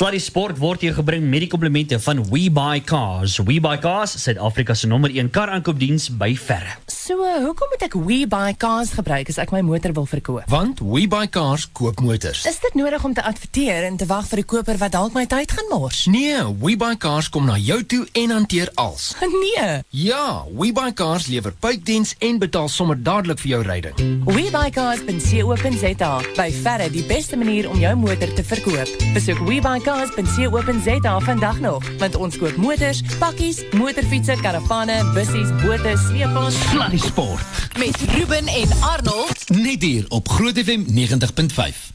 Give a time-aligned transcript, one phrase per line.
[0.00, 3.34] Sluddy Sport word hier gebring met die komplimente van WeBuyCars.
[3.44, 6.78] WeBuyCars, Suid-Afrika se nommer 1 kar aankoopdiens by verre.
[7.10, 10.44] So, hoekom moet ek WeBuyCars gebruik as ek my motor wil verkoop?
[10.46, 12.44] Want WeBuyCars koop motors.
[12.46, 15.26] Is dit nodig om te adverteer en te wag vir 'n koper wat dalk my
[15.26, 16.04] tyd gaan mors?
[16.06, 19.14] Nee, WeBuyCars kom na jou toe en hanteer als.
[19.40, 19.82] Nee.
[19.88, 24.22] Ja, WeBuyCars lewer puitdiens en betaal sommer dadelik vir jou ryding.
[24.24, 28.88] WeBuyCars.co.za by verre die beste manier om jou motor te verkoop.
[29.14, 36.54] Besoek WeBuyCars.co.za vandag nog, want ons koop motors, pakkies, motorfietsse, karavane, bussies, bote, sleepwaens
[37.06, 37.40] Sport.
[37.78, 39.48] met Ruben en Arnold.
[39.48, 41.92] Net hier op Groot FM 90.5.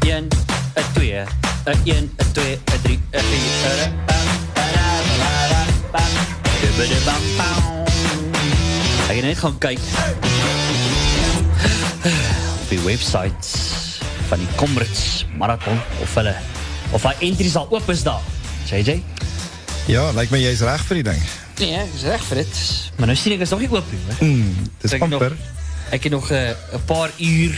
[0.00, 0.28] 1
[0.74, 1.26] 'n 2 'n
[1.84, 3.92] 1 'n 2 'n 3 'n 4
[9.08, 9.78] Ek het net gaan kyk
[12.60, 13.34] op die webwerf
[14.28, 16.36] van die Comrades Marathon of hulle
[16.90, 18.22] of hy entries al oop is daar.
[18.68, 19.02] JJ?
[19.88, 21.20] Ja, lyk my jy's reg vir die ding.
[21.62, 22.58] Nee, ek is reg vir dit.
[22.98, 24.18] Maar nou sien ek is nog nie oop nie, hoor.
[24.28, 25.32] Mm, dis Ek het amper.
[25.32, 27.56] nog, ek het nog 'n uh, paar uur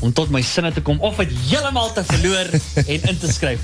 [0.00, 2.50] om tot my sinne te kom of dit heeltemal te verloor
[2.92, 3.60] en in te skryf.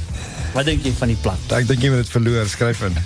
[0.55, 1.36] Wat dink jy van die plan?
[1.50, 2.97] Ek dink jy moet dit verloor, skryf in.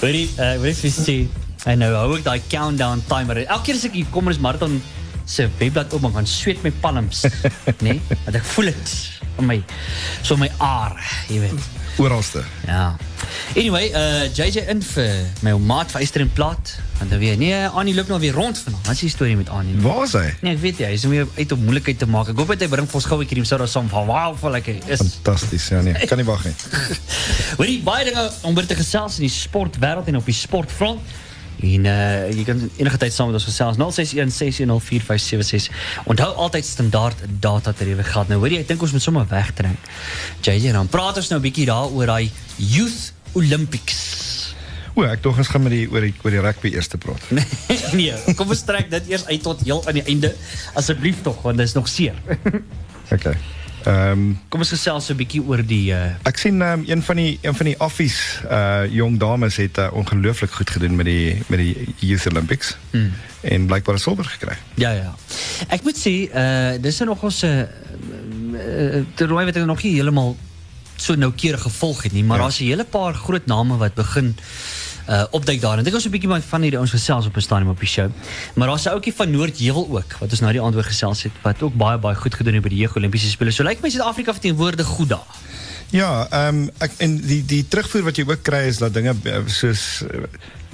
[0.00, 1.26] Hoorie, uh, wat ek sê,
[1.66, 3.42] en nou hou ek daai countdown timer.
[3.46, 4.80] Elke keer as ek hier kom is marathon
[5.26, 7.32] se webblad oop, dan gaan sweet my palms, nê?
[7.86, 8.00] Nee?
[8.24, 8.94] Want ek voel dit
[9.38, 9.62] in my
[10.22, 11.70] so in my are, jy weet.
[11.98, 12.42] Oralste.
[12.66, 12.96] Ja.
[13.56, 16.74] Anyway, uh JJ in vir my ou maat van Eyster en Plat.
[16.98, 18.86] Want dan weer, nee, Annie loop nou weer rond vanaand.
[18.86, 19.74] Wat is die storie met Annie?
[19.80, 20.28] Waar is hy?
[20.40, 22.30] Nee, ek weet jy, hy is weer uit om moeilikheid te maak.
[22.32, 24.78] Ek hoop hy bring vir ons gou 'n keer soda saam van wow, vir lekker
[24.86, 25.02] is.
[25.02, 26.06] Fantasties, ja nee.
[26.06, 26.54] Kan nie wag nie.
[27.58, 31.00] Hoorie, baie dinge om oor te in die sportwêreld en op die sportfront.
[31.62, 35.68] En uh, jy kan enige tyd saam met ons gesels 0616104576.
[36.10, 38.28] Onthou altyd standaard data tariewe geld.
[38.28, 39.90] Nou hoor jy, ek dink ons moet sommer wegtrek.
[40.42, 44.00] JJ, dan praat ons nou 'n bietjie daaroor daai Youth Olympics.
[44.94, 47.24] O, ek dog ons gaan met die oor die oor die rugby eers te praat.
[47.96, 50.34] nee, kom ons trek dit eers uit tot heel aan die einde
[50.76, 52.18] asseblief tog, want dit is nog seer.
[53.12, 53.36] Okay.
[53.82, 57.02] Ehm um, kom ons gesels so 'n bietjie oor die uh, ek sien um, een
[57.02, 61.06] van die een van die affies uh jong dames het uh, ongelooflik goed gedoen met
[61.06, 62.76] die met die Youth Olympics.
[62.90, 63.10] Hmm.
[63.40, 64.56] En blykbaar 'n silwer gekry.
[64.74, 65.14] Ja ja.
[65.68, 67.66] Ek moet sê, uh dis nou nog ons 'n uh,
[68.54, 70.36] uh, toernooi wat ek nog nie heeltemal
[70.96, 72.42] so noukeurig gevolg het nie, maar Ja.
[72.42, 74.36] daar's 'n hele paar groot name wat begin
[75.08, 75.78] uh opduik daar.
[75.78, 78.10] En ek was 'n bietjie van hierdie ons gesels op 'n stadium op die show.
[78.54, 81.32] Maar daar's 'n ouetjie van Noordheuwel ook wat ons nou die aand oor gesels het
[81.42, 83.50] wat ook baie baie goed gedoen het by die Jeug Olimpiese spele.
[83.50, 85.26] So lyk my Suid-Afrika verteenwoordig goed daar.
[85.92, 89.12] Ja, ehm um, ek en die die terugvoer wat jy ook kry is dat dinge
[89.28, 90.22] uh, soos uh,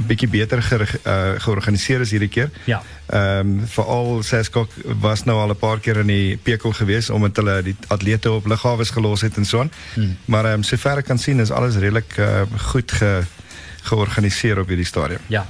[0.06, 2.52] bietjie beter ge, uh, georganiseer is hierdie keer.
[2.70, 2.78] Ja.
[3.10, 4.70] Ehm um, veral Seskok
[5.02, 8.46] was nou al 'n paar keer in die Pekel gewees omdat hulle die atlete op
[8.46, 9.72] lughawes gelos het en so aan.
[9.94, 10.16] Hmm.
[10.24, 13.22] Maar ehm um, sover ek kan sien is alles redelik uh, goed ge
[13.83, 15.21] georganiseer op hierdie stadium.
[15.33, 15.47] Ja.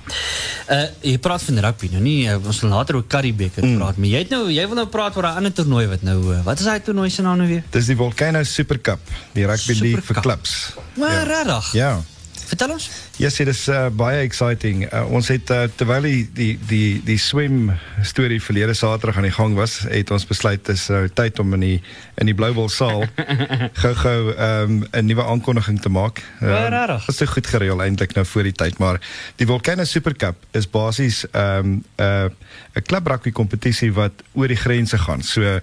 [0.69, 3.79] Uh jy praat van rugby nou nie uh, ons later oor Currybeeker mm.
[3.79, 6.19] praat, maar jy het nou jy wil nou praat oor 'n ander toernooi wat nou
[6.35, 7.65] uh, wat is daai toernooi se naam nou weer?
[7.71, 9.01] Dis die Volcano Super Cup,
[9.33, 10.23] die rugby league vir Super Cup.
[10.23, 10.73] klubs.
[10.95, 11.73] Maar regtig.
[11.73, 12.01] Ja.
[12.49, 12.85] Vertel ons.
[13.21, 14.87] Ja, sê dis uh, baie exciting.
[14.89, 17.75] Uh, ons het uh, terwyl die die die die swem
[18.09, 21.67] storie verlede Saterdag aan die gang was, het ons besluit dis uh, tyd om in
[21.67, 21.77] die
[22.23, 23.05] in die Bluebell saal
[23.83, 26.23] gou-gou um, 'n nuwe aankondiging te maak.
[26.41, 27.05] Rarig.
[27.05, 29.01] Dit is so goed gereël eintlik nou voor die tyd, maar
[29.37, 34.49] die Volcano Super Cup is basies 'n um, 'n uh, klub rugby kompetisie wat oor
[34.49, 35.23] die grense gaan.
[35.23, 35.61] So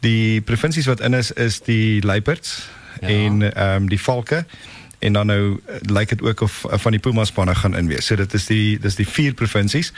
[0.00, 2.62] die provinsies wat in is is die Luiperds
[3.00, 3.08] Ja.
[3.08, 4.44] en ehm um, die Valke
[5.04, 8.06] en dan nou eh, lyk dit ook of uh, van die Puma spanne gaan inwees.
[8.06, 9.92] So dit is die dis die vier provinsies.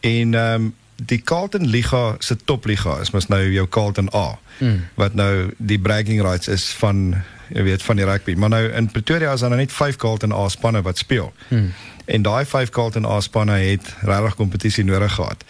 [0.00, 4.38] En ehm um, die Carlton Liga se topliga is mos nou jou Carlton A.
[4.58, 4.82] Mm.
[5.00, 7.14] Wat nou die bragging rights is van
[7.48, 8.34] jy weet van die rugby.
[8.36, 11.32] Maar nou in Pretoria is daar nou net 5 Carlton A spanne wat speel.
[11.48, 11.72] Mm.
[12.04, 15.44] En daai 5 Carlton A spanne het regtig kompetisie nodig gehad.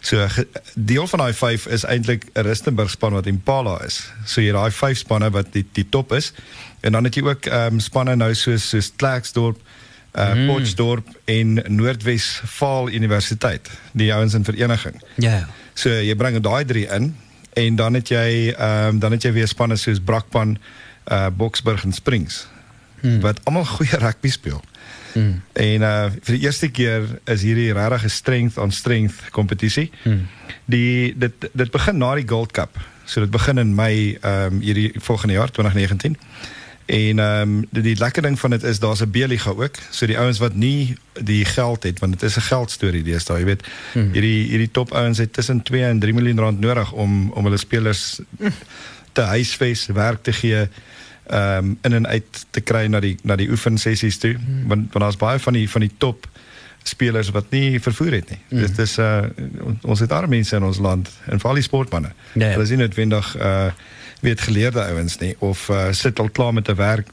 [0.00, 0.26] So
[0.74, 4.00] deel van daai 5 is eintlik 'n Rustenburg span wat Impala is.
[4.24, 6.32] So jy daai 5 spanne wat die die top is.
[6.80, 9.58] En dan het jy ook ehm um, spanne nou soos soos Klerksdorp,
[10.14, 10.40] uh Mm.
[10.40, 10.46] mm.
[10.46, 15.02] Potchefstroom en Noordwes Vaal Universiteit, die ouens in vereniging.
[15.14, 15.30] Ja.
[15.36, 15.48] ja.
[15.74, 17.16] So jy bring daai drie in
[17.52, 20.58] en dan het jy ehm um, dan het jy weer spanne soos Brakpan,
[21.10, 22.46] uh Boksburg en Springs
[23.00, 23.20] Hmm.
[23.20, 24.60] wat almal goeie rugby speel.
[25.12, 25.42] Mm.
[25.52, 29.90] En uh vir die eerste keer is hierdie regtig 'n strength on strength kompetisie.
[30.04, 30.26] Mm.
[30.64, 32.78] Die dit dit begin na die Gold Cup.
[33.04, 36.16] So dit begin in Mei ehm um, hierdie volgende jaar 2019.
[36.86, 39.74] En ehm um, die, die lekker ding van dit is daar's 'n B-liga ook.
[39.90, 43.44] So die ouens wat nie die geld het want dit is 'n geldstorie deesdae, jy
[43.44, 43.62] weet.
[43.92, 44.12] Hmm.
[44.12, 47.56] Hierdie hierdie top ouens het tussen 2 en 3 miljoen rand nodig om om hulle
[47.56, 48.20] spelers
[49.12, 50.68] te huisves, werk te gee
[51.30, 54.34] ehm um, in en uit te kry na die na die oefensessies toe.
[54.34, 54.66] Hmm.
[54.68, 56.26] Want want daar's baie van die van die top
[56.82, 58.38] spelers wat nie vervoer het nie.
[58.48, 58.60] Mm.
[58.66, 59.22] Dit is uh
[59.82, 62.12] ons het arme mense in ons land en veral die sportmense.
[62.32, 62.50] Nee.
[62.54, 63.70] Hulle is nie noodwendig uh
[64.20, 67.08] weet geleerde ouens nie of uh, sit al klaar met 'n werk.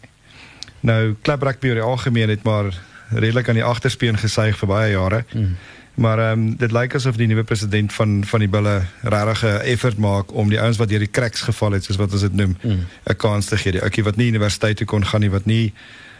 [0.79, 2.73] Nou klub rugby oor die algemeen het maar
[3.09, 5.23] redelik aan die agterspeen gesuig vir baie jare.
[5.33, 5.55] Mm.
[5.97, 9.61] Maar ehm um, dit lyk asof die nuwe president van van die bulle regtig 'n
[9.73, 12.33] effort maak om die ouens wat deur die cracks geval het soos wat ons dit
[12.33, 13.15] noem, 'n mm.
[13.17, 13.71] kans te gee.
[13.71, 15.73] Die ouetjie wat nie universiteit toe kon gaan nie, wat nie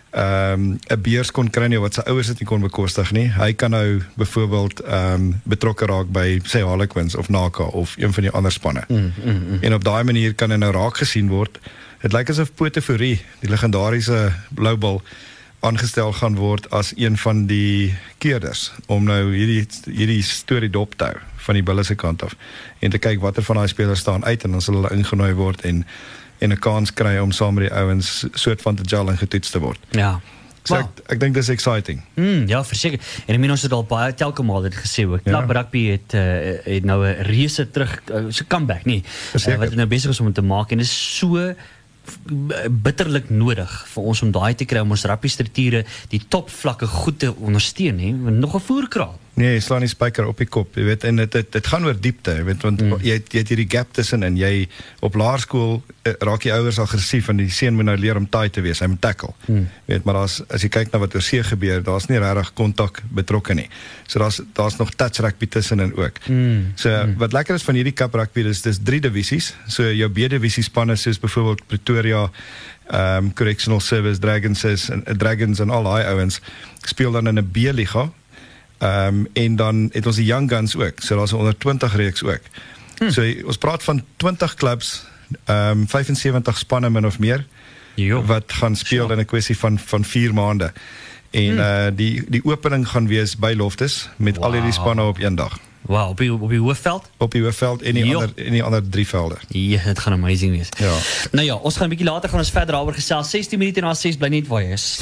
[0.10, 3.28] ehm um, 'n beurs kon kry nie wat sy ouers dit nie kon bekostig nie.
[3.28, 8.14] Hy kan nou byvoorbeeld ehm um, betrokke raak by sê Harlequins of Naka of een
[8.14, 8.84] van die ander spanne.
[8.88, 9.58] Mm, mm, mm.
[9.62, 11.60] En op daai manier kan hy nou raak gesien word.
[12.02, 15.02] Dit lyk asof Potefurie, die legendariese Bloubal
[15.60, 21.10] aangestel gaan word as een van die keerders om nou hierdie hierdie storie dop te
[21.10, 21.18] hou
[21.48, 22.36] van die Bulle se kant af
[22.80, 25.66] en te kyk watter van daai spelers staan uit en dan sal hulle ingenooi word
[25.66, 25.86] en
[26.40, 29.50] en 'n kans kry om saam met die ouens soort van te gel en getoets
[29.50, 29.80] te word.
[29.90, 30.22] Ja.
[30.68, 30.84] So wow.
[30.84, 32.02] ek ek dink dis exciting.
[32.20, 33.00] Mm, ja, verseker.
[33.26, 35.24] En ek meen ons het al baie telke maal dit gesê ook.
[35.24, 35.32] Ja.
[35.32, 36.22] Klap rugby het uh,
[36.66, 39.04] het nou 'n reuse terug uh, so comeback, nie.
[39.34, 41.54] Uh, wat nou besig is om te maak en is so
[42.70, 47.20] bitterlik nodig vir ons om daai te kry om ons rugby strukture die topvlakke goed
[47.20, 48.12] te ondersteun, hè.
[48.32, 49.16] Nog 'n voerkraal.
[49.38, 51.86] Nee, jy slaan die spyker op die kop, jy weet en dit dit dit gaan
[51.86, 53.04] oor diepte, jy weet want mm.
[53.06, 54.66] jy jy het hierdie gap tussen en jy
[55.06, 58.50] op laerskool uh, raak jy ouers aggressief en die seun moet nou leer om taai
[58.54, 59.36] te wees, hy moet tackle.
[59.46, 59.68] Mm.
[59.86, 62.52] Jy weet maar as as jy kyk na wat oor see gebeur, daar's nie regtig
[62.58, 63.70] kontak betrokke nie.
[64.10, 66.18] So daar's daar's nog touch rugby tussen en ook.
[66.26, 66.74] Mm.
[66.74, 67.18] So mm.
[67.22, 69.54] wat lekker is van hierdie cup rugby is dis drie divisies.
[69.70, 72.26] So jou B divisie spanne soos byvoorbeeld Pretoria
[72.90, 76.42] um, Correctional Service Dragons en uh, Dragons en al daai ouens
[76.88, 78.27] speel dan in 'n B liga Ehm
[78.80, 81.00] um, en dan het ons die Young Guns ook.
[81.00, 82.42] So daar's 'n onder 20 reeks ook.
[82.98, 83.12] Hmm.
[83.12, 85.06] So ons praat van 20 clubs,
[85.46, 87.46] ehm um, 75 spanne min of meer.
[87.96, 88.24] Jo.
[88.26, 89.14] Wat gaan speel so.
[89.14, 90.72] in 'n kwessie van van 4 maande.
[91.32, 91.60] En hmm.
[91.60, 94.46] uh die die opening gaan wees by Loftus met wow.
[94.46, 95.60] al hierdie spanne op een dag.
[95.88, 97.10] Wow, op die, op die hoofveld?
[97.18, 98.20] Op die hoofveld en die jo.
[98.20, 99.36] ander en die ander drie velde.
[99.48, 100.68] Ja, dit gaan amazing wees.
[100.78, 100.94] Ja.
[101.32, 103.30] Nou ja, ons gaan 'n bietjie later gaan ons verder daaroor gesels.
[103.30, 105.00] 16 minute na 6 bly net waar jy is.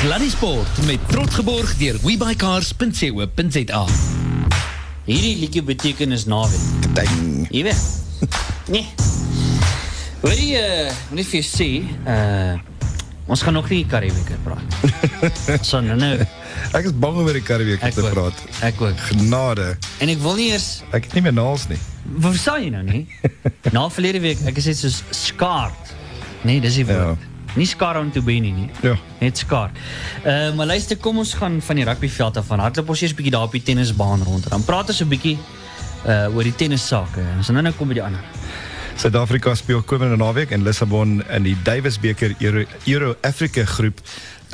[0.00, 3.84] Sluddy Sport met trots geborg deur webycars.co.za.
[5.04, 6.60] Hierdie liedjie beteken is naweek.
[6.92, 7.46] Ding.
[7.50, 7.84] Jy weet.
[8.66, 8.82] Nee.
[10.20, 11.68] Wat jy uh, net vir sê,
[12.04, 12.56] uh
[13.26, 14.74] ons gaan nog nie Karibieke praat.
[15.66, 16.12] so nou nou.
[16.74, 18.42] Ek is bang om oor die Karibieke te praat.
[18.66, 18.98] Ek ook.
[19.08, 19.72] Genade.
[20.02, 21.78] En ek wil nie eers ek het nie meer naals nie.
[22.26, 23.04] Wat sê jy nou nie?
[23.74, 25.94] Na verlede week, ek gesê soos skaart.
[26.46, 27.16] Nee, dis die woord.
[27.22, 27.35] Ja.
[27.56, 28.70] Nie skar om te benie nie.
[28.84, 28.96] Ja.
[29.20, 29.70] Net skar.
[30.24, 33.32] Uh maar luister, kom ons gaan van die rugbyveld af van hardloop ons eers bietjie
[33.32, 34.48] daar op die tennisbaan rond.
[34.50, 35.38] Dan praat ons 'n bietjie
[36.06, 37.24] uh oor die tennissake.
[37.36, 38.20] Ons gaan nou kom by die ander.
[38.96, 44.00] Suid-Afrika speel komende naweek in Lissabon in die Davis beker Euro, Euro Africa groep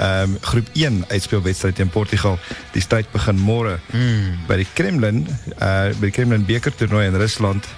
[0.01, 2.39] um, groep 1 uitspelwedstryd teen Portugal.
[2.73, 4.41] Die stryd begin môre hmm.
[4.49, 5.27] by die Kremlin,
[5.61, 7.69] uh by die Kremlin beker toernooi in Rusland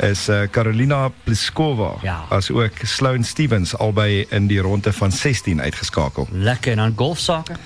[0.00, 2.24] is uh, Carolina Pliskova ja.
[2.28, 6.28] as ook Sloane Stevens albei in die ronde van 16 uitgeskakel.
[6.30, 7.56] Lekker en dan golfsake.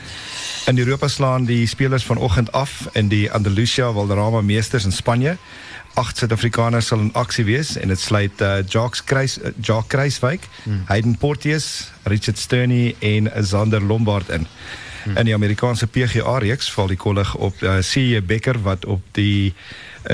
[0.67, 5.37] In Europa slaan die spelers vanoggend af in die Andalusia Valderrama Meesters in Spanje.
[5.94, 10.49] Agt Suid-Afrikaners sal in aksie wees en dit sluit uh, Jacques Kruis uh, Jacques Kruiswyk,
[10.62, 10.83] hmm.
[10.87, 14.47] Hayden Porteous, Richard Sterney en Zander Lombard in.
[15.04, 15.16] Hmm.
[15.16, 19.54] In die Amerikaanse PGA reeks val die kollig op uh, CJ Becker wat op die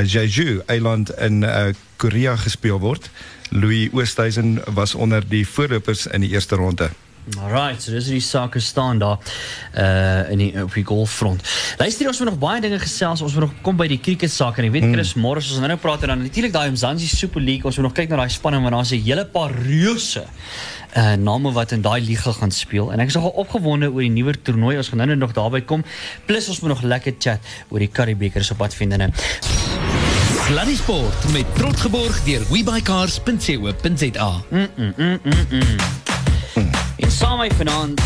[0.05, 3.11] Jeju eiland in uh, Korea gespeel word.
[3.51, 6.91] Louis Oosthuizen was onder die voorlopers in die eerste ronde.
[7.39, 9.19] Alright, so dis die sake staan daar
[9.79, 11.43] uh in die op die golffront.
[11.79, 13.23] Luister, ons moet nog baie dinge gesels.
[13.23, 14.97] Ons moet nog kom by die cricket sake en ek weet hmm.
[14.97, 15.23] Chris hmm.
[15.23, 17.63] Morris ons nou nou praat en dan natuurlik daai Mzansi Super League.
[17.69, 20.25] Ons moet nog kyk na daai spanning want daar's 'n hele paar reuse
[20.97, 24.11] uh name wat in daai liga gaan speel en ek is nogal opgewonde oor die
[24.11, 24.77] nuwe toernooi.
[24.77, 25.85] Ons gaan nou nog daarby kom.
[26.27, 27.39] Plus ons moet nog lekker chat
[27.71, 29.13] oor die Currie Beker se pad vindene.
[29.15, 29.72] Sluddy
[30.77, 34.43] Sport met trots geborg deur webycars.co.za.
[34.49, 36.71] Mm -mm, mm -mm -mm.
[36.97, 38.01] En saam met vanaand,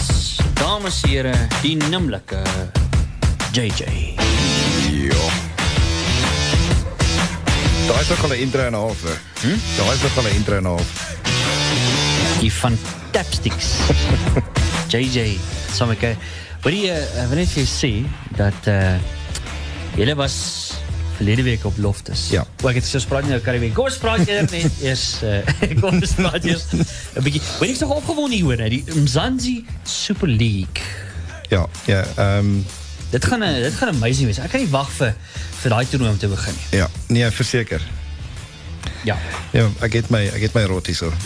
[0.55, 2.43] dames en here, die nimmerlike
[3.53, 3.85] JJ.
[4.91, 5.25] Ja.
[7.87, 9.01] Daai is ook al 'n intro en 'n half.
[9.41, 9.57] Hm?
[9.77, 11.19] Daai is ook al 'n intro en 'n half.
[12.41, 12.79] Die van
[13.11, 13.67] Tapsticks.
[14.93, 15.39] JJ,
[15.73, 16.17] saam met
[16.67, 17.91] Wat jy uh, wanneer jy sê
[18.35, 18.97] dat uh
[19.95, 20.35] julle was
[21.17, 22.29] verlede week op Loftus.
[22.31, 22.45] Ja.
[22.63, 23.73] Ook ek het so spraak nou Karibie.
[23.77, 25.41] Kom ons praat eers net eers uh,
[25.81, 27.43] kom ons praat eers 'n bietjie.
[27.61, 30.83] Weet ek tog opgewonde hieroor, hè, die Mzansi Super League.
[31.49, 32.65] Ja, ja, ehm um,
[33.11, 34.39] Dit gaan 'n dit gaan amazing wees.
[34.39, 35.15] Ek kan nie wag vir
[35.63, 36.79] vir daai toernooi om te begin nie.
[36.79, 37.81] ja, nee, verseker.
[39.07, 39.17] Ja.
[39.55, 41.13] Ja, ek het my ek het my rot hierso.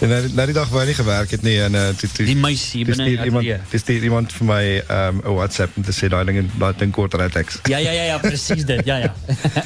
[0.00, 2.26] en na, na die dag waar hy nie gewerk het nie en uh, toe, toe,
[2.26, 5.84] Die meisie binne in stuur die iemand iemand vir my ehm um, 'n WhatsApp om
[5.86, 7.60] te sê daai ding daai ding kort uitteks.
[7.70, 8.80] Ja ja ja ja, presies dit.
[8.86, 9.12] Ja ja.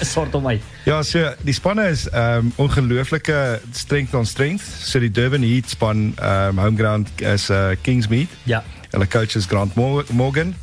[0.04, 0.62] Sort hom uit.
[0.84, 4.64] Ja, so die spanne is ehm um, ongelooflike strength on strength.
[4.82, 8.28] So die Durban Heat span ehm um, home ground is uh, Kingsmead.
[8.44, 8.64] Ja.
[8.90, 10.54] Hulle coach is Grant Mo- Morgan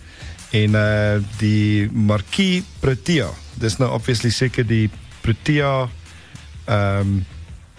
[0.51, 3.29] en uh die Marquis Protea.
[3.59, 4.89] Dis nou obviously seker die
[5.25, 5.89] Protea
[6.65, 7.25] ehm um,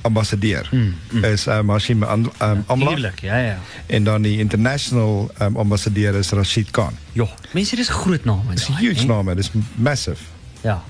[0.07, 0.69] ambassadeur.
[0.71, 1.25] Mm, mm.
[1.25, 3.59] Is um, Hashim Am- um, Amla ja ja.
[3.87, 6.99] en dan die international um, ambassadeur is Rashid Khan.
[7.13, 8.55] Jo, mense dis groot name.
[8.55, 9.07] Dis 'n daai, huge hè?
[9.07, 10.23] name, dis massive.
[10.63, 10.83] Ja.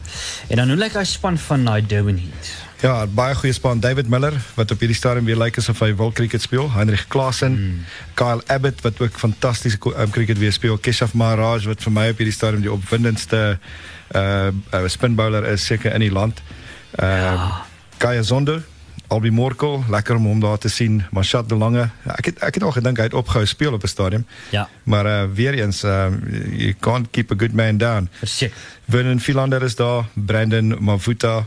[0.49, 2.53] En dan hoe lyk hy span van daai Durban Heat?
[2.81, 6.13] Ja, baie goeie span David Miller wat op hierdie stadium weer lyk asof hy wil
[6.13, 6.69] cricket speel.
[6.73, 7.85] Heinrich Klaasen, mm.
[8.15, 10.77] Kyle Abbott wat ook fantastiese um, cricket weer speel.
[10.79, 13.59] Keshav Maharaj wat vir my op hierdie stadium die opwindendste
[14.15, 16.43] uh, uh spin bowler is seker in die land.
[17.01, 17.65] Uh ja.
[17.97, 18.61] Kaya Zondo,
[19.09, 21.05] Albi Morkel, lekker om hom daar te sien.
[21.11, 21.89] Mashat De Lange.
[22.03, 24.27] Het ek het al gedink hy het opgehou speel op 'n stadium.
[24.51, 24.69] Ja.
[24.83, 26.07] Maar uh weer eens uh,
[26.51, 28.09] you can't keep a good man down.
[28.19, 28.57] Verseker.
[28.89, 31.47] Vernon Philander is daar, Brandon Mavuta,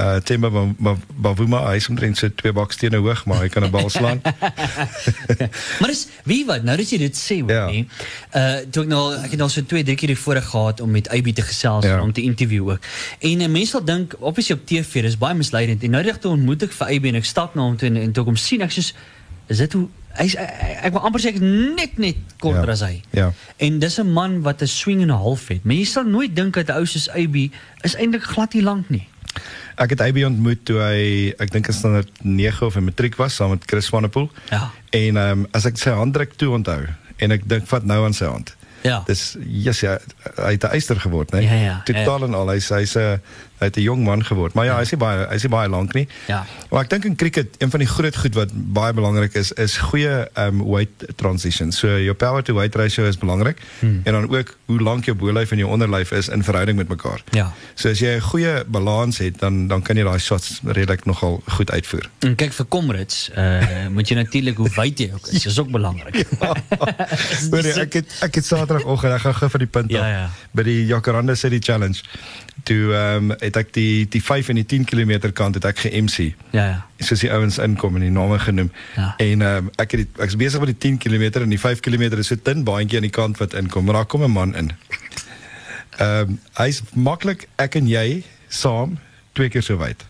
[0.00, 3.64] uh Temba Ba- Ba- Bavuma, hy is omtrent so twee bakstene hoog, maar hy kan
[3.64, 4.20] 'n bal slaan.
[5.80, 7.66] maar dis wie wat nou dat jy dit sê hoor Ja.
[7.70, 7.86] nie.
[8.34, 11.08] Uh toe ek nou ek het al so 2 3 keer voorheen gehad om met
[11.08, 12.00] AB te gesels Ja.
[12.02, 12.80] om te interview ook.
[13.20, 15.82] En uh, mense sal dink obviously op TV dis baie misleidend.
[15.82, 17.96] En nou reg toe ontmoet ek vir AB en ek stap na hom toe en,
[17.96, 18.94] en toe ek hom sien ek soos
[19.48, 21.40] is dit hoe hy's ek, wil amper sê ek is
[21.76, 22.72] net net korter Ja.
[22.72, 23.02] as hy.
[23.12, 23.32] Ja.
[23.58, 25.60] En dis 'n man wat 'n swing en 'n half het.
[25.64, 27.50] Jy sal nooit dink dat 'n ou soos AB
[27.82, 29.06] is eintlik glad nie lank nie.
[29.76, 33.34] Ek het AB ontmoet toe hy ek dink in standaard 9 of in matriek was
[33.34, 34.30] saam met Chris Swanepoel.
[34.50, 34.70] Ja.
[34.90, 38.16] En ehm um, as ek sy handdruk toe onthou en ek dink vat nou aan
[38.16, 38.56] sy hand.
[38.86, 39.02] Ja.
[39.06, 39.96] Dis yes ja,
[40.36, 41.40] hy het 'n eyster geword, né?
[41.42, 43.20] Ja, ja, Totaal en al hy's hy's 'n
[43.58, 44.54] hy het 'n jong man geword.
[44.54, 46.08] Maar ja, hy's nie baie hy's nie baie lank nie.
[46.26, 46.46] Ja.
[46.70, 49.76] Maar ek dink in cricket een van die groot goed wat baie belangrik is is
[49.76, 51.72] goeie um weight transition.
[51.72, 54.00] So jou power to weight ratio is belangrik hmm.
[54.04, 57.22] en dan ook hoe lank jou bolyf en jou onderlyf is in verhouding met mekaar.
[57.30, 57.52] Ja.
[57.74, 61.42] So as jy 'n goeie balans het, dan dan kan jy daai shots redelik nogal
[61.46, 62.10] goed uitvoer.
[62.18, 65.42] En kyk vir Comrades, uh moet jy natuurlik hoe wyd jy ook is.
[65.42, 66.26] Dis ook belangrik.
[67.50, 70.30] Hoor jy, ek het ek het Saterdagoggend ek gaan gou vir die punt Ja, ja.
[70.52, 72.02] by die Jacaranda City Challenge.
[72.66, 75.84] Toe ehm um, het ek die die 5 en die 10 km kant het ek
[75.84, 76.32] ge-MC.
[76.50, 76.78] Ja ja.
[76.98, 78.72] soos die ouens inkom en die name genoem.
[78.96, 79.12] Ja.
[79.22, 81.80] En ehm um, ek het die, ek's besig met die 10 km en die 5
[81.80, 84.54] km is so dun baantjie aan die kant wat inkom, maar daar kom 'n man
[84.54, 84.72] in.
[85.96, 88.98] Ehm um, hy's maklik ek en jy saam
[89.32, 90.04] twee keer so wyd.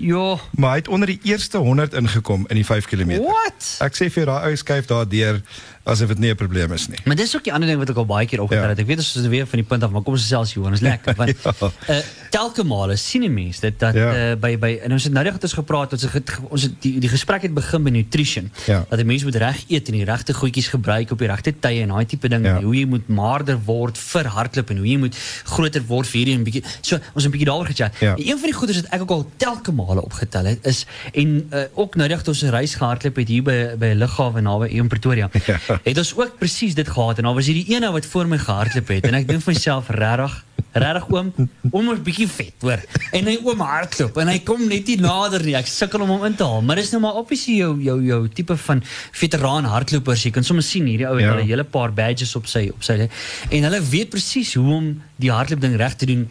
[0.00, 0.40] Jo.
[0.50, 3.20] Maar hy het onder die eerste 100 ingekom in die 5 km.
[3.20, 3.76] What?
[3.84, 5.42] Ek sê vir daai ou skuif daardeur
[5.84, 6.98] asof dit nie 'n probleem is nie.
[7.04, 8.68] Maar dis ook die ander ding wat ek al baie keer opgetel Ja.
[8.70, 8.78] het.
[8.78, 10.80] Ek weet ons is weer van die punt af, maar kom ons gesels hier, ons
[10.80, 11.52] lekker want Ja.
[11.88, 14.30] uh telke male sien 'n mens dit dat Ja.
[14.30, 17.00] uh, by by en ons het nou het ons gepraat, ons het ons het die
[17.00, 18.50] die gesprek het begin by nutrition.
[18.66, 18.84] Ja.
[18.88, 21.80] Dat 'n mens moet reg eet en die regte goedjies gebruik op die regte tye
[21.82, 22.60] en daai tipe ding, Ja.
[22.62, 26.34] hoe jy moet maarder word vir hardloop en hoe jy moet groter word vir hierdie
[26.36, 27.92] en bietjie so ons 'n bietjie daaroor gechat.
[28.00, 28.14] Ja.
[28.16, 31.48] En een van die goeders wat ek ook al telke male opgetel het is en
[31.52, 34.88] uh, ook nou toe ons reis gehardloop het hier by by 'n lughawe naby in
[34.88, 35.28] Pretoria.
[35.46, 35.58] Ja.
[35.88, 38.88] Het ons ook presies dit gehad en daar was hierdie een wat voor my gehardloop
[38.88, 41.32] het en ek dink vir myself regtig regtig oom
[41.72, 42.82] oom is bietjie vet hoor.
[43.16, 45.56] En hy oom hardloop en hy kom net nie nader nie.
[45.58, 48.20] Ek sukkel om hom in te haal maar dis nou maar obviously jou jou jou
[48.28, 48.82] tipe van
[49.22, 51.34] veteraan hardlopers jy kan sommer sien hierdie ou het Ja.
[51.40, 53.08] 'n hele paar badges op sy op sy
[53.50, 56.28] en hulle weet presies hoe om die hardloop ding reg te doen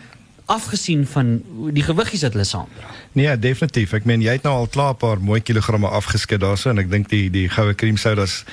[0.49, 1.37] afgesien van
[1.75, 3.93] die gewiggies wat hulle saamdra Nee, ja, definitief.
[3.97, 6.91] Ek meen jy het nou al klaar 'n paar mooi kilogramme afgeskit daarso en ek
[6.91, 8.43] dink die die goue cream sodas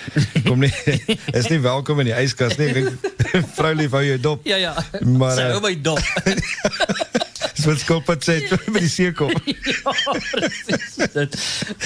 [0.47, 0.73] kom nie
[1.41, 2.69] is nie welkom in die yskas nie.
[2.69, 2.88] Ek dink
[3.59, 4.41] vrou lief hou jou dop.
[4.49, 4.73] ja ja
[5.05, 6.00] Maar, sy eh, hou my dop
[7.66, 8.37] Wat skop wat sê
[8.73, 9.30] by die see kom.
[9.30, 9.92] ja
[11.12, 11.37] dit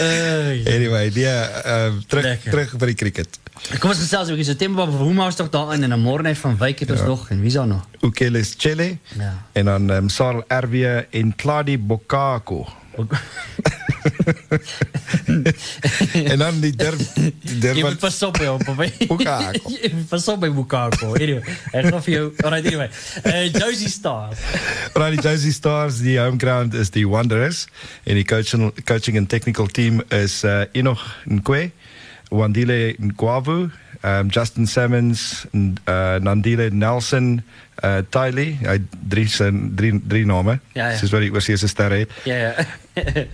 [0.01, 2.51] uh, Anyway, ja, ehm terug Lekker.
[2.53, 3.39] terug by die cricket.
[3.79, 6.57] Kom ons gesels 'n bietjie so Temba Bavuma is tog daarin en 'n Morne van
[6.59, 7.07] Wyk het ons Ja.
[7.07, 7.85] nog en wie's daar nog?
[8.01, 9.33] Ukeles Chile Ja.
[9.53, 10.75] en dan um, Sarl RW
[11.11, 12.67] en Cladi Bokako.
[16.33, 18.65] en dan die der die Jy der moet wat pas op op.
[19.09, 19.71] Bukako.
[19.71, 21.15] Moet Pas op by Bukako.
[21.15, 21.43] Anyway,
[21.73, 22.33] gaan vir jou.
[22.43, 22.91] Alright anyway.
[23.25, 24.29] Uh Josie Star.
[24.95, 27.67] Right, die Josie Stars, die home ground is die Wanderers
[28.05, 31.71] en die coaching coaching and technical team is uh Enoch Nkwe,
[32.31, 33.71] Wandile Nkwavu,
[34.05, 37.43] um, Justin Simmons, uh, Nandile Nelson,
[37.85, 39.29] uh, Tylee, het drie
[39.75, 40.59] drie drie name.
[40.73, 40.99] Ja, ja.
[41.11, 42.11] Wat die oorsese sterre het.
[42.25, 42.55] Ja ja.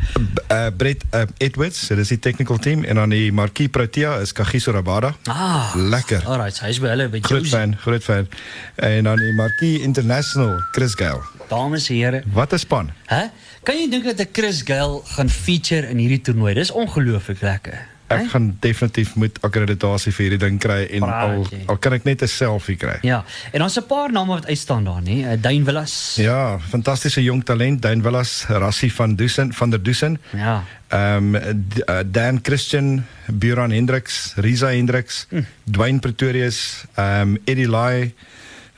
[0.52, 4.32] Uh, Brett uh, Edwards, dit is die technical team en dan die Marquis Protea is
[4.32, 5.14] Kagiso Rabada.
[5.26, 5.72] ah.
[5.74, 6.22] Lekker.
[6.26, 7.56] Alright, hy's by hulle by Groot Josie.
[7.58, 8.28] fan, groot fan.
[8.76, 11.22] En dan die Marquis International, Chris Gale.
[11.48, 12.22] Dames en here.
[12.32, 12.90] Wat 'n span.
[13.06, 13.26] Hè?
[13.62, 16.54] Kan jy dink dat 'n Chris Gale gaan feature in hierdie toernooi?
[16.54, 17.88] Dis ongelooflik lekker.
[18.08, 18.26] Ek Hè?
[18.28, 21.08] gaan definitief moet akkreditasie vir hierdie ding kry en al
[21.42, 21.62] Praatjie.
[21.66, 22.98] al kan ek net 'n selfie kry.
[23.02, 25.24] Ja, en daar's 'n paar name wat uitstaan daar, nê?
[25.24, 26.14] Uh, Dane Villas.
[26.16, 30.18] Ja, fantastiese jong talent, Dane Willis, Rassie van Dusen van der Dusen.
[30.32, 30.62] Ja.
[30.88, 31.64] Ehm um,
[32.12, 35.40] Dan Christian, Buran Hendricks, Risa Hendricks, hm.
[35.64, 38.14] Dwayne Pretorius, ehm um, Eddie Lai,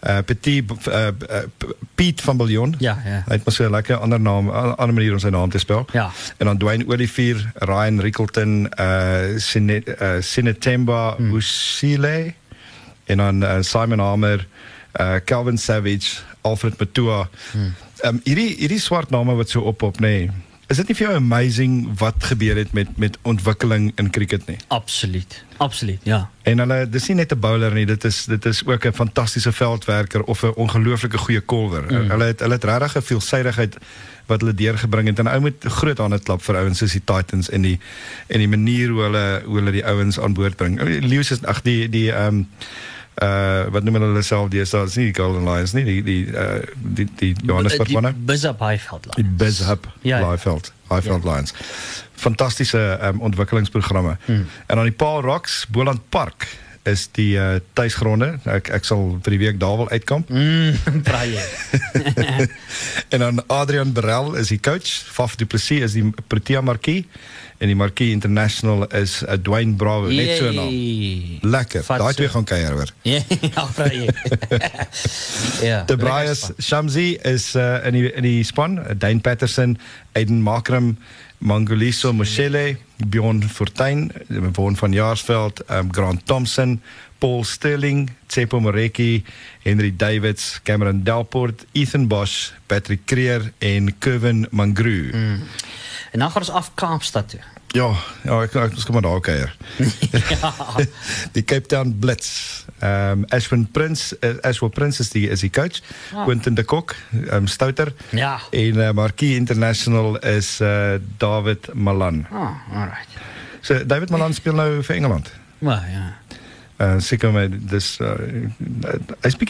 [0.07, 1.43] uh Petit uh, uh,
[1.95, 2.75] Piet van Biljon.
[2.79, 3.23] Ja, ja.
[3.27, 5.87] Hy het so 'n lekker ander naam, 'n ander manier om sy naam te spel.
[5.93, 6.11] Ja.
[6.37, 11.35] En dan Dwayne Olivier, Ryan Rickleton, uh Sine, uh Sinetemba hm.
[11.35, 12.35] Usile
[13.05, 14.47] en dan uh, Simon Hamer,
[15.01, 17.29] uh Calvin Savage, Alfred Matua.
[17.53, 17.73] Ehm
[18.05, 20.09] um, hierdie hierdie swart name wat so oppop nê.
[20.09, 20.31] Nee,
[20.69, 24.57] is dit nie vir jou amazing wat gebeur het met met ontwikkeling in cricket nie?
[24.69, 25.45] Absoluut.
[25.57, 26.01] Absoluut.
[26.03, 26.31] Ja.
[26.43, 29.53] En hulle dis nie net 'n bowler nie, dit is dit is ook 'n fantastiese
[29.53, 31.83] veldwerker of 'n ongelooflike goeie kolwer.
[31.83, 32.11] Mm.
[32.11, 33.77] Hulle het hulle het regtig 'n veelsidigheid
[34.27, 37.51] wat hulle deurgebring het en ou moet groot hande klap vir ouens soos die Titans
[37.51, 37.79] en die
[38.27, 40.81] en die manier hoe hulle hoe hulle die ouens aan boord bring.
[40.83, 42.47] Lewis is ag die die ehm um,
[43.73, 46.27] wat noem hulle self die is daar is nie die Golden Lions nie die die
[46.31, 49.09] uh die die Johannesburg manne Bizap Highveld.
[49.17, 50.31] die Bizhub Ja, ja.
[50.31, 51.55] Highveld Highveld Lions
[52.15, 54.47] fantastiese um, ontwikkelingsprogramme Hmm.
[54.67, 56.47] en dan die Paul Rocks Boland Park
[56.91, 60.77] is die uh, tuisgronde ek ek sal vir die week daar wil uitkamp Mm,
[61.09, 61.39] braai.
[63.15, 67.05] en dan Adrian Berel is die coach Faf Du Plessis is die Protea Marquis
[67.59, 71.39] en die Marquis International is uh, Dwayne Bravo net so 'n naam Yay.
[71.43, 74.09] lekker daai twee gaan kuier hoor Ja, braai.
[75.63, 75.83] ja.
[75.87, 76.53] De span.
[76.59, 79.79] Shamsi is uh, in die in die span, Dane Patterson,
[80.15, 80.97] Aiden Makram,
[81.39, 82.77] Mangoliso Moshele,
[83.07, 86.83] Bjorn Fortuin, Bjorn van Jaarsveld, um, Grant Thompson,
[87.19, 89.25] Paul Sterling, Tsepo Moreki,
[89.63, 95.11] Henry Davids, Cameron Delport, Ethan Bosch, Patrick Creer en Kevin Mangru.
[95.13, 95.43] Mm.
[96.11, 97.41] En dan gaan ons af Kaapstad toe.
[97.77, 97.91] Ja,
[98.25, 99.51] ja, ek ons kom maar daar kuier.
[101.37, 102.65] die Cape Town Blitz.
[102.81, 105.83] Um, Ashwin Prince, uh, Ashwin Prince is die is die coach.
[106.15, 106.25] Ah.
[106.25, 106.95] Quentin de Kok,
[107.33, 107.93] um, stouter.
[108.11, 108.39] Ja.
[108.51, 112.27] En uh, Marquis International is uh, David Malan.
[112.31, 113.09] Ah, alright.
[113.61, 115.33] So David Malan speel nou vir Engeland.
[115.59, 116.07] Maar ja.
[116.79, 118.13] Uh seker my dis uh,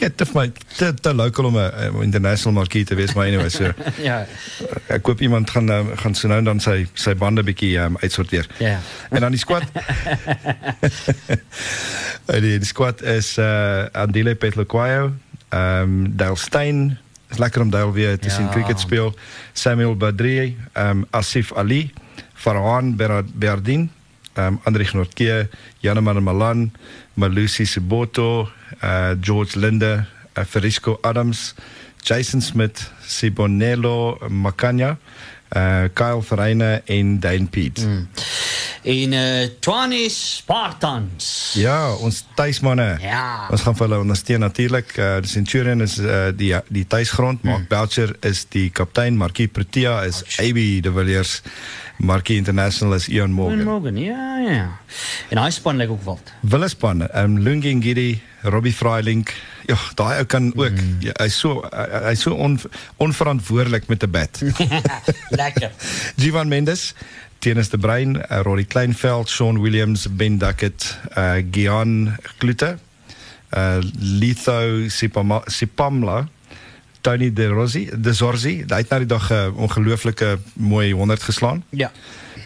[0.01, 0.47] net te vir my
[0.79, 3.69] te, te local om 'n uh, international marquee te wees maar anyway so
[4.09, 4.25] Ja.
[4.89, 8.49] ek koop iemand gaan uh, gaan so nou dan sy sy bande bietjie um, uitsorteer.
[8.59, 8.79] Ja.
[9.11, 9.63] En dan die squad.
[12.29, 15.13] Eh, die, die squad is uh Andile Petlokwayo,
[15.49, 16.99] ehm um, Dale Steyn.
[17.31, 18.35] Is lekker om Dale weer te Ja.
[18.35, 19.15] sien cricket speel.
[19.53, 21.93] Samuel Badri, ehm um, Asif Ali,
[22.35, 23.98] Farhan Berdin, ehm
[24.39, 25.49] um, Andrich Noordke,
[25.83, 26.71] Janeman Malan,
[27.17, 28.49] Malusi Siboto,
[28.83, 31.55] uh George Linde, uh, Ferisco Adams,
[32.03, 34.99] Jason Smith, Sibonello Makanya,
[35.55, 37.79] uh Kyle Verreine en Dane Piet.
[37.85, 38.09] Mm.
[38.83, 41.53] En uh Twane Spartans.
[41.55, 42.97] Ja, ons tuismanne.
[43.03, 43.47] Ja.
[43.51, 44.95] Ons gaan vir hulle ondersteun natuurlik.
[44.97, 47.43] Uh, die Centurion is uh, die die tuisgrond.
[47.43, 47.67] Mark Hmm.
[47.69, 49.17] Belcher is die kaptein.
[49.17, 51.43] Marquis Protea is AB de Villiers.
[51.99, 53.65] Marquis International is Ian Morgan.
[53.65, 53.95] Morgan.
[53.95, 54.79] Morgan, ja, ja.
[55.31, 56.33] En hy span lyk ook wild.
[56.41, 59.27] Willespan, um, Lungi Ngidi, Robbie Freiling.
[59.67, 60.69] Ja, daai ou kan ook.
[60.79, 60.95] Hmm.
[60.95, 61.01] Mm.
[61.01, 62.61] Ja, hy's so hy- hy's so on,
[62.97, 64.41] onverantwoordelik met 'n bat.
[65.43, 65.71] Lekker.
[66.23, 66.95] Jivan Mendes,
[67.39, 72.79] Tennis de Bruin, uh, Rory Kleinveld, Sean Williams, Ben Duckett, uh, Gian Klute,
[73.57, 76.29] uh, Litho Sipama, Sipamla,
[77.01, 78.65] Tony De Rossi, De Zorzi.
[78.67, 81.65] Hy het nou die dag 'n uh, ongelooflike mooi 100 geslaan.
[81.71, 81.91] Ja.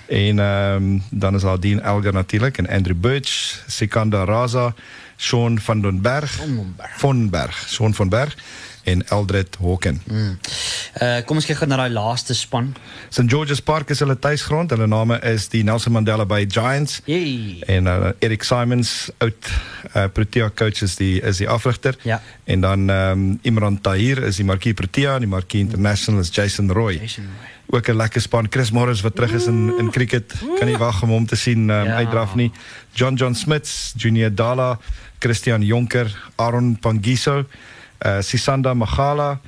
[0.08, 4.74] En ehm um, dan is daar Dean Elgar natuurlik en Andrew Birch, Sikanda Raza,
[5.16, 6.98] Sean van den Berg, den Berg.
[6.98, 8.36] von Berg, Sean van Berg
[8.84, 10.00] en Eldred Hawken.
[10.06, 10.38] Mm.
[11.02, 12.72] Uh kom ons kyk gou na daai laaste span.
[13.08, 14.70] St George's Park is hulle tuisgrond.
[14.74, 17.00] Hulle name is die Nelson Mandela Bay Giants.
[17.04, 17.60] Yay.
[17.66, 19.50] En uh, Eric Simons oud
[19.94, 21.96] uh, Protea coach is die is die afrigter.
[22.02, 22.20] Ja.
[22.44, 26.30] En dan ehm um, Imran Tahir is die Marquis Protea en die Marquis International is
[26.34, 26.98] Jason Roy.
[27.00, 27.50] Jason Roy.
[27.78, 28.46] Ook 'n lekker span.
[28.50, 30.34] Chris Morris wat terug is in in cricket.
[30.58, 31.94] Kan nie wag om hom te sien um, Ja.
[31.96, 32.50] uitdraf nie.
[32.92, 34.78] John John Smits, Junior Dala,
[35.18, 37.46] Christian Jonker, Aaron Pangiso,
[38.04, 39.38] uh, Sisanda Magala,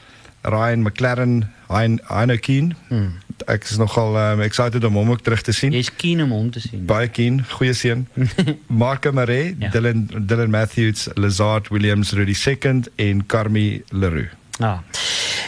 [0.43, 2.75] Ryan McLaren, Hein Heineken.
[2.89, 3.13] Hmm.
[3.51, 5.73] Ek is nogal um, excited om hom ook terug te sien.
[5.75, 6.85] Jy's keen om hom te sien.
[6.87, 8.07] Baie keen, goeie seun.
[8.69, 9.71] Marco Maree, Ja.
[9.75, 14.31] Dylan Dylan Matthews, Lazard Williams, Rudy Second en Carmi Leroux.
[14.59, 14.83] Ja.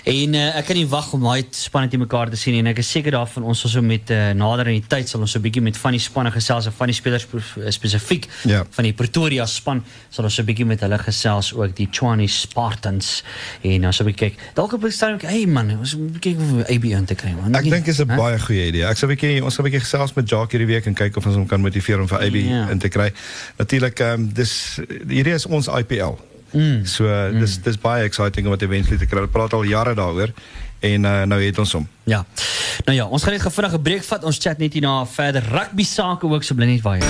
[0.06, 2.78] En uh, ek kan nie wag om daai spanne te mekaar te sien en ek
[2.78, 5.40] is seker daarvan ons sal so met uh, nader in die tyd sal ons so
[5.40, 8.60] 'n bietjie met van die spanne gesels en van die spelers spe- eh, spesifiek Ja.
[8.70, 12.28] van die Pretoria span sal ons so 'n bietjie met hulle gesels ook die Tshwane
[12.28, 13.24] Spartans
[13.62, 14.38] en dan so 'n bietjie kyk.
[14.54, 17.52] Dalk op 'n stadium hey man, ons moet kyk of AB in te kry man.
[17.56, 18.84] Ek dink is 'n baie goeie idee.
[18.86, 21.16] Ek sal 'n bietjie ons sal 'n bietjie gesels met Jacques hierdie week en kyk
[21.16, 22.70] of ons hom kan motiveer om vir AB Ja.
[22.70, 23.10] in te kry.
[23.58, 26.14] Natuurlik ehm um, dis hierdie is ons IPL.
[26.56, 26.86] Mm.
[26.88, 29.20] So uh, dis dis baie exciting om dit eventually te kry.
[29.20, 30.32] Hulle praat al jare daaroor
[30.86, 31.88] en uh, nou het ons hom.
[32.08, 32.24] Ja.
[32.84, 34.24] Nou ja, ons gaan net vinnig 'n breek vat.
[34.24, 37.04] Ons chat net hierna verder rugby sake ook so bly net waar.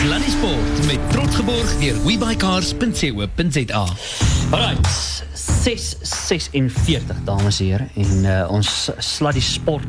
[0.00, 3.84] Sluddy Sport met trots geborg deur webycars.co.za.
[4.50, 4.88] Alright.
[5.34, 9.84] 646 dames en here en uh, ons slat die sport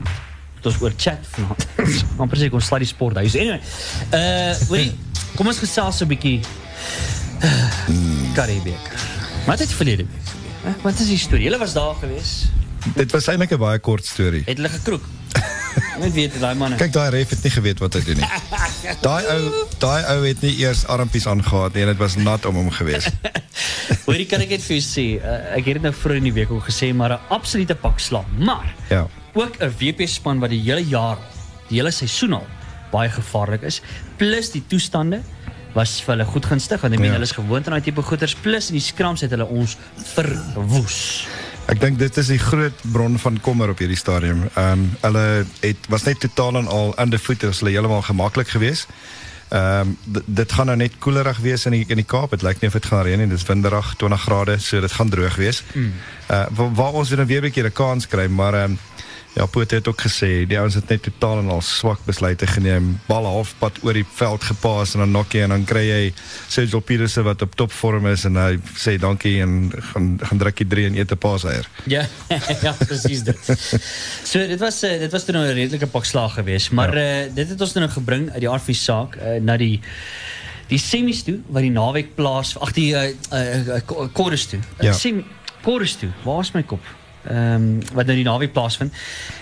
[0.57, 1.67] het ons oor chat vanaand.
[2.21, 3.36] amper ek ons slat die sport huis.
[3.39, 3.62] Anyway,
[4.15, 6.41] uh weet kom ons gesels 'n bietjie
[8.34, 8.99] Karibeker.
[9.45, 10.75] Wat het verlede week gebeur?
[10.84, 11.43] Wat is die storie?
[11.49, 12.34] Julle was daar gewees.
[12.95, 14.43] Dit was eintlik 'n baie kort storie.
[14.45, 15.04] Het hulle gekroek?
[15.99, 16.75] Net weet daai manne.
[16.75, 18.30] Kyk daai ref het nie geweet wat hy doen nie.
[19.01, 22.56] Daai ou daai ou het nie eers armpies aangegaat nie en dit was nat om
[22.56, 23.08] hom gewees.
[24.06, 26.34] Hoorie kan ek net vir jou sê, uh, ek het dit nou vroeër in die
[26.34, 28.25] week ook gesê, maar 'n absolute pak slaag.
[28.38, 29.08] Maar Ja.
[29.34, 31.17] ook 'n WP span wat die hele jaar,
[31.69, 32.47] die hele seisoen al
[32.91, 33.82] baie gevaarlik is,
[34.17, 35.21] plus die toestande
[35.73, 37.17] was vir hulle goed gunstig want ek meen Ja.
[37.19, 39.77] hulle is gewoond aan daai tipe goeters plus in die skrams het hulle ons
[40.15, 41.27] verwoes.
[41.71, 44.47] Ek dink dit is die groot bron van kommer op hierdie stadium.
[44.55, 48.88] Ehm um, hulle het was net totaal en al underfoot, is hulle heeltemal gemaklik geweest.
[49.51, 52.29] Ehm um, dit gaan nou net koelerig wees in die in die Kaap.
[52.31, 53.27] Dit lyk nie of dit gaan reën nie.
[53.27, 55.63] Dit is winderig, 20 grade, so dit gaan droog wees.
[55.73, 55.93] Mm.
[56.31, 58.79] Uh waar, waar ons weer 'n weer 'n bietjie 'n kans kry, maar ehm um,
[59.36, 62.94] ja, Poot het ook gesê die ouens het net totaal en al swak besluite geneem.
[63.08, 66.02] Bal halfpad oor die veld gepaas en dan nok jy en dan kry jy
[66.52, 70.67] Sergio Peterse wat op topvorm is en hy sê dankie en gaan gaan druk jy
[70.76, 71.70] 3 en eet 'n paaseier.
[71.88, 72.06] Ja,
[72.65, 73.39] ja, presies dit.
[74.24, 77.26] So dit was uh, dit was toe nou 'n redelike pak slaag geweest, maar ja.
[77.26, 79.82] uh, dit het ons nou gebring uit die aard van die saak uh, na die
[80.67, 84.60] die semis toe wat die naweek plaas ag die uh, uh, uh, toe.
[84.80, 84.94] Ja.
[85.62, 86.10] Chorus toe.
[86.24, 86.82] Waar is my kop?
[87.29, 88.93] Um, wat nou die naweek plaasvind.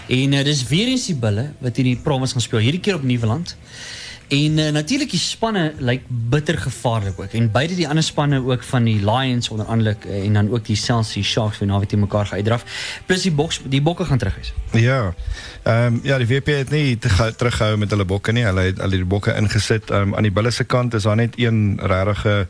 [0.07, 2.95] En uh, dis weer eens die bulle wat in die province gaan speel hierdie keer
[2.95, 3.55] op Nieuweland.
[4.29, 7.33] En uh, natuurlik die spanne lyk bitter gevaarlik ook.
[7.33, 10.65] En beide die ander spanne ook van die Lions onder andere uh, en dan ook
[10.65, 12.65] die Chelsea Sharks wat naweek teen mekaar gaan uitdraf.
[13.05, 14.53] Plus die boks die bokke gaan terug is.
[14.71, 15.13] Ja.
[15.63, 18.43] Ehm um, ja, die WP het nie teruggehou met hulle bokke nie.
[18.45, 19.89] Hulle het hulle die bokke ingesit.
[19.89, 22.47] Ehm um, aan die bulle se kant is daar net een regtige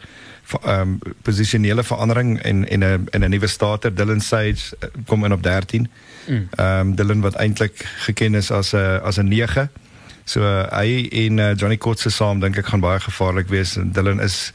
[0.63, 5.25] ehm um, posisionele verandering en en 'n en 'n nuwe starter, Dylan Sage eh, kom
[5.25, 5.89] in op 13.
[6.25, 9.69] Ehm um, Dylan wat eintlik geken is as 'n as 'n 9.
[10.29, 13.77] So uh, hy en uh, Johnny Kotse saam dink ek gaan baie gevaarlik wees.
[13.81, 14.53] Dylan is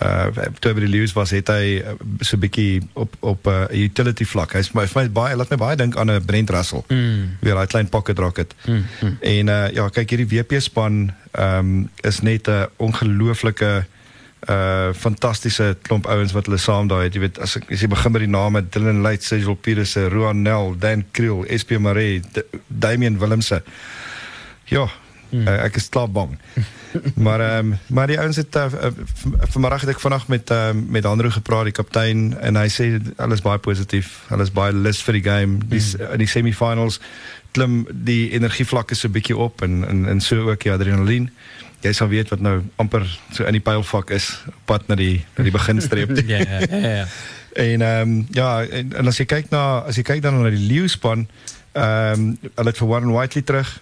[0.00, 1.82] uh toe by die Lions was het hy
[2.24, 4.52] so 'n bietjie op op 'n uh, utility vlak.
[4.52, 6.84] Hy's my vir my baie laat my baie dink aan 'n Brent Russell.
[6.88, 7.36] Mm.
[7.40, 8.54] Weer daai klein pocket rocket.
[8.66, 9.16] Mm, mm.
[9.20, 13.82] En uh ja, kyk hierdie WP span ehm um, is net 'n ongelooflike uh
[14.96, 17.14] fantastiese klomp ouens wat hulle saam daai het.
[17.14, 20.42] Jy weet as ek as jy begin by die name Dylan Light, Cecil Peterse, Roan
[20.42, 23.62] Nel, Dan Kriel, SP Maree, D- Damian Willemse.
[24.70, 24.86] Ja,
[25.30, 25.46] mm.
[25.46, 26.38] uh, ek is klaar bang.
[27.26, 28.90] maar ehm um, maar die ouens het uh, uh,
[29.52, 33.36] vanmiddag het ek vanaand met um, met Andrew gepraat, die kaptein en hy sê hulle
[33.36, 34.24] is baie positief.
[34.28, 35.60] Hulle is baie lus vir die game.
[35.70, 36.12] Die mm.
[36.16, 37.00] in die semifinals
[37.52, 41.30] klim die energievlakke so 'n bietjie op en en en so ook die adrenalien.
[41.80, 44.30] Jy sal weet wat nou amper so in die pylvak is
[44.68, 46.16] pad na die na die beginstreep.
[46.30, 46.88] Ja, ja, ja.
[47.00, 47.06] ja.
[47.52, 50.50] En ehm um, ja, en, en as jy kyk na as jy kyk dan na
[50.50, 51.26] die leeu span,
[51.72, 53.80] ehm um, hulle het vir Warren Whiteley terug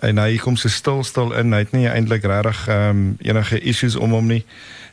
[0.00, 1.52] en hy kom so stil stil in.
[1.52, 4.44] Hy het nie eintlik regtig ehm um, enige issues om hom nie.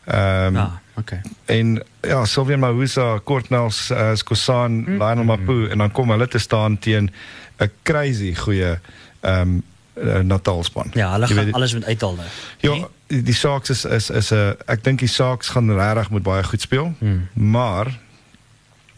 [0.08, 1.22] Ehm um, Ah, okay.
[1.46, 4.98] en ja, Sylvian Mahusa, Kortnels, uh, Skosan, mm.
[4.98, 7.12] Lionel Mapu en dan kom hulle te staan teen
[7.60, 8.80] 'n crazy goeie
[9.22, 9.64] ehm um,
[10.04, 10.92] uh, Natal span.
[10.94, 12.28] Ja, hulle gaan weet- alles moet uithaal nou.
[12.60, 16.24] Ja, die, die Sharks is is is 'n ek dink die Sharks gaan regtig moet
[16.24, 16.94] baie goed speel.
[17.00, 17.28] Hmm.
[17.34, 17.88] Maar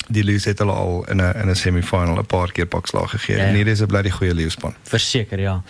[0.10, 3.36] die Lions het hulle al in 'n in 'n semifinal 'n paar keer pakslag gegee.
[3.38, 3.50] Ja, Ja.
[3.50, 4.74] En hier is 'n bly die goeie Lions span.
[4.84, 5.62] Verseker, ja.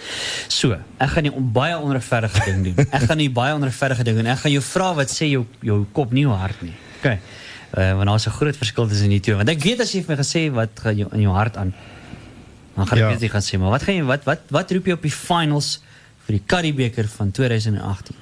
[0.47, 2.85] So, ek gaan nie baie onregverdige ding doen.
[2.91, 4.25] Ek gaan nie baie onregverdige ding doen.
[4.25, 6.73] Ek gaan jou vra wat sê jou jou kop nie jou hart nie.
[7.03, 7.17] OK.
[7.77, 9.35] Uh, want daar's 'n groot verskil tussen die twee.
[9.35, 11.73] Want ek weet as jy vir my gesê wat gaan jou in jou hart aan.
[12.79, 13.19] Dan gaan ek Ja.
[13.19, 15.81] nie gaan sê, maar wat gaan jy wat wat wat roep jy op die finals
[16.25, 18.15] vir die Currie beker van 2018?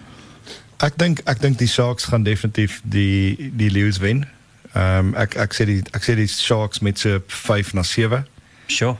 [0.81, 4.25] Ek dink ek dink die Sharks gaan definitief die die Lions wen.
[4.73, 8.25] Ehm um, ek ek sê die ek sê die Sharks met so 5 na 7.
[8.67, 8.97] Sure.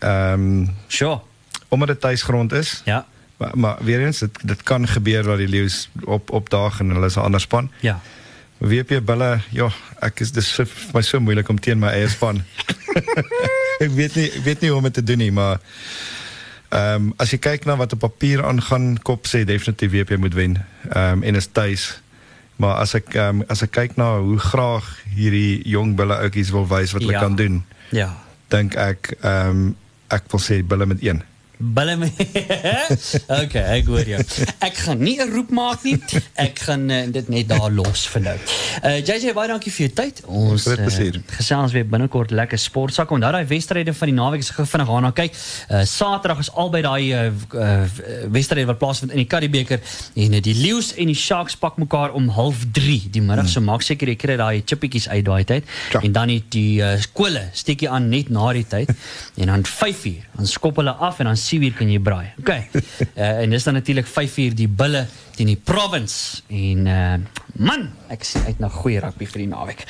[0.00, 0.32] Ehm
[0.66, 1.20] um, Sure.
[1.68, 2.82] omdat dit tuisgrond is.
[2.84, 3.04] Ja.
[3.38, 7.06] Maar, maar weer eens dit dit kan gebeur dat die Leeu's op opdaag en hulle
[7.06, 7.70] is 'n ander span.
[7.80, 8.00] Ja.
[8.58, 9.68] WP Bulle, ja,
[10.00, 12.42] ek is dis vir my so moeilik om teen my eie span.
[13.80, 15.58] ek weet nie ek weet nie hoe om dit te doen nie, maar
[16.68, 20.34] ehm um, as jy kyk na wat op papier aangaan, kop sê definitief WP moet
[20.36, 20.58] wen.
[20.90, 21.86] Ehm um, en is tuis.
[22.58, 26.50] Maar as ek ehm um, as ek kyk na hoe graag hierdie jong Bulle oudjies
[26.50, 27.20] wil wys wat hulle Ja.
[27.24, 28.10] kan doen, Ja.
[28.48, 29.76] dink ek ehm um,
[30.10, 31.22] ek wil sê Bulle met 1.
[31.58, 32.06] Bulle me.
[33.42, 34.20] okay, ek hoor jou.
[34.62, 35.98] Ek gaan nie 'n roep maak nie.
[36.38, 38.36] Ek gaan uh, dit net daar los vir nou.
[38.86, 40.22] Uh JJ, baie dankie vir jou tyd.
[40.30, 40.76] Ons uh,
[41.34, 43.10] gesels weer binnekort lekker sportsak.
[43.10, 45.34] Onthou daai wedstryde van die naweek is gou vinnig aan na kyk.
[45.66, 47.26] Uh Saterdag is albei daai uh,
[47.58, 47.82] uh
[48.30, 49.82] wedstryde wat plaasvind in die Karibeker
[50.14, 53.50] en uh, die Lions en die Sharks pak mekaar om 0.30 die middag.
[53.50, 55.66] So maak seker jy kry daai chippietjies uit daai tyd.
[55.90, 56.04] Ja.
[56.06, 58.94] En dan die, uh, skole steek jy aan net na die tyd
[59.42, 62.32] en dan 5uur dan skop hulle af en dan 7uur kan jy braai.
[62.42, 62.68] Okay.
[62.72, 65.06] Uh, en dis dan natuurlik 5uur die bulle
[65.36, 67.16] teen die province en uh,
[67.58, 69.84] man, ek sien uit na goeie rugby vir die naweek.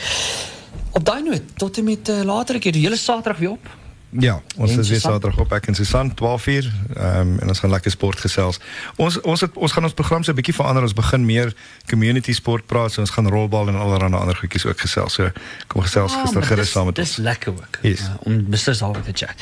[0.99, 3.78] Op daai noot tot en met uh, later ek die hele Saterdag weer op.
[4.11, 5.01] Ja, ons is weer?
[5.01, 6.65] Saterdag op ek en Susan 12uur
[6.97, 8.59] ehm um, en ons gaan lekker sport gesels.
[8.97, 10.83] Ons ons het, ons gaan ons program so 'n bietjie verander.
[10.83, 11.53] Ons begin meer
[11.87, 12.93] community sport praat.
[12.93, 15.13] So ons gaan rolbal en allerlei ander goedjies ook gesels.
[15.13, 15.31] So
[15.67, 17.17] kom gesels Ah, gister gerus dis- saam met Dis ons.
[17.19, 17.79] lekker ook.
[17.83, 18.01] Yes.
[18.01, 19.35] Uh, om beslis daaroor te chat.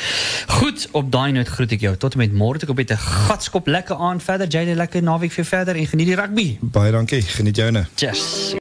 [0.47, 2.59] Goed, op daai noot groet ek jou tot en met môre.
[2.63, 4.47] Ek op 'n gatskop lekker aan verder.
[4.49, 6.59] Jy 'n lekker naweek vir verder en geniet die rugby.
[6.61, 7.23] Baie dankie.
[7.23, 7.87] Geniet joune.
[7.95, 8.55] Cheers.